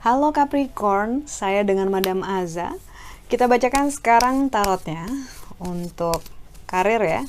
[0.00, 2.72] Halo Capricorn, saya dengan Madam Aza.
[3.28, 5.04] Kita bacakan sekarang tarotnya
[5.60, 6.24] untuk
[6.64, 7.22] karir ya.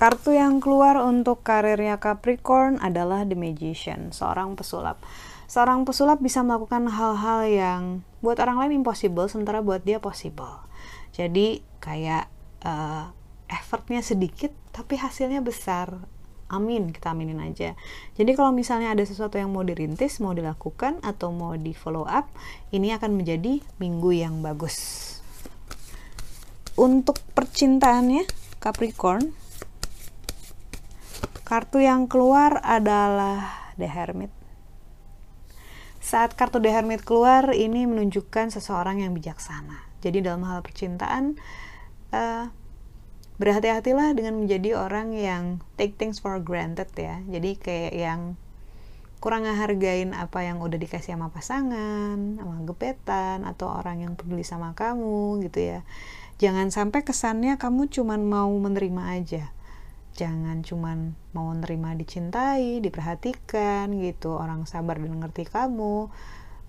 [0.00, 4.96] Kartu yang keluar untuk karirnya Capricorn adalah The Magician, seorang pesulap.
[5.44, 7.82] Seorang pesulap bisa melakukan hal-hal yang
[8.24, 10.64] buat orang lain impossible, sementara buat dia possible.
[11.12, 12.32] Jadi kayak
[12.64, 13.12] uh,
[13.52, 16.00] effortnya sedikit, tapi hasilnya besar
[16.50, 17.78] amin kita aminin aja
[18.18, 22.26] jadi kalau misalnya ada sesuatu yang mau dirintis mau dilakukan atau mau di follow up
[22.74, 25.06] ini akan menjadi minggu yang bagus
[26.74, 28.26] untuk percintaannya
[28.58, 29.39] Capricorn
[31.50, 34.30] kartu yang keluar adalah The Hermit.
[35.98, 39.82] Saat kartu The Hermit keluar ini menunjukkan seseorang yang bijaksana.
[39.98, 41.34] Jadi dalam hal percintaan
[42.14, 42.54] uh,
[43.42, 47.18] berhati-hatilah dengan menjadi orang yang take things for granted ya.
[47.26, 48.20] Jadi kayak yang
[49.18, 54.78] kurang ngehargain apa yang udah dikasih sama pasangan sama gebetan atau orang yang peduli sama
[54.78, 55.82] kamu gitu ya.
[56.38, 59.50] Jangan sampai kesannya kamu cuman mau menerima aja
[60.20, 64.36] jangan cuman mau menerima dicintai diperhatikan gitu.
[64.36, 66.12] Orang sabar dan ngerti kamu.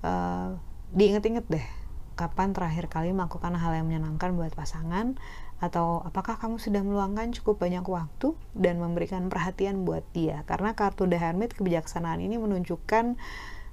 [0.02, 0.56] Uh,
[0.96, 1.68] diinget-inget deh
[2.16, 5.18] kapan terakhir kali melakukan hal yang menyenangkan buat pasangan?
[5.62, 10.42] Atau apakah kamu sudah meluangkan cukup banyak waktu dan memberikan perhatian buat dia?
[10.50, 13.18] Karena kartu The Hermit kebijaksanaan ini menunjukkan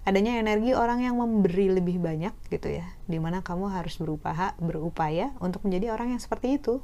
[0.05, 2.89] adanya energi orang yang memberi lebih banyak gitu ya.
[3.05, 6.81] Di mana kamu harus berupaya berupaya untuk menjadi orang yang seperti itu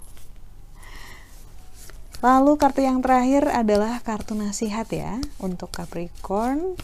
[2.24, 6.80] lalu kartu yang terakhir adalah kartu nasihat ya untuk Capricorn.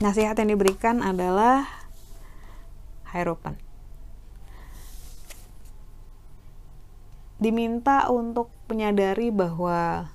[0.00, 1.68] Nasihat yang diberikan adalah
[3.12, 3.60] Hierophant
[7.40, 10.12] diminta untuk menyadari bahwa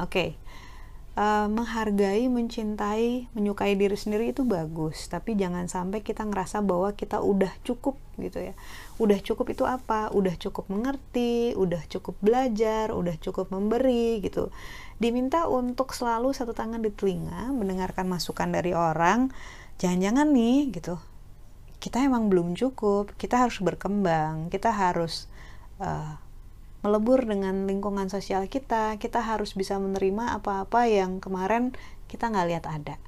[0.00, 0.28] oke okay,
[1.14, 7.22] uh, menghargai, mencintai, menyukai diri sendiri itu bagus, tapi jangan sampai kita ngerasa bahwa kita
[7.22, 8.54] udah cukup gitu ya.
[8.98, 10.10] Udah cukup itu apa?
[10.14, 14.50] Udah cukup mengerti, udah cukup belajar, udah cukup memberi gitu.
[14.98, 19.30] Diminta untuk selalu satu tangan di telinga, mendengarkan masukan dari orang.
[19.82, 20.98] Jangan-jangan nih gitu.
[21.82, 25.26] Kita emang belum cukup, kita harus berkembang, kita harus
[25.82, 26.23] uh,
[26.84, 31.72] melebur dengan lingkungan sosial kita kita harus bisa menerima apa-apa yang kemarin
[32.06, 33.00] kita nggak lihat ada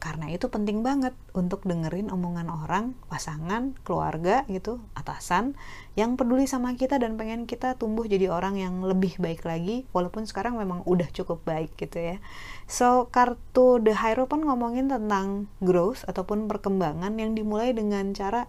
[0.00, 5.60] karena itu penting banget untuk dengerin omongan orang, pasangan, keluarga gitu, atasan
[5.92, 10.24] yang peduli sama kita dan pengen kita tumbuh jadi orang yang lebih baik lagi walaupun
[10.24, 12.16] sekarang memang udah cukup baik gitu ya.
[12.64, 18.48] So, kartu The Hierophant ngomongin tentang growth ataupun perkembangan yang dimulai dengan cara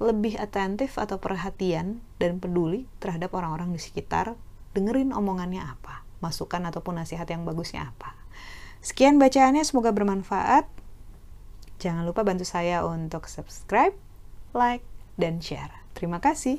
[0.00, 4.32] lebih atentif atau perhatian dan peduli terhadap orang-orang di sekitar,
[4.72, 8.16] dengerin omongannya apa, masukan ataupun nasihat yang bagusnya apa.
[8.80, 10.64] Sekian bacaannya, semoga bermanfaat.
[11.84, 13.92] Jangan lupa bantu saya untuk subscribe,
[14.56, 14.84] like,
[15.20, 15.84] dan share.
[15.92, 16.56] Terima kasih.